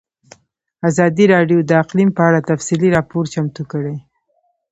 [0.89, 3.95] ازادي راډیو د اقلیم په اړه تفصیلي راپور چمتو کړی.